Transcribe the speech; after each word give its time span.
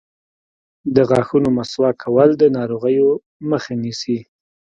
د 0.95 0.97
غاښونو 1.09 1.49
مسواک 1.57 1.95
کول 2.03 2.29
د 2.37 2.43
ناروغیو 2.57 3.09
مخه 3.49 3.73
نیسي. 3.83 4.19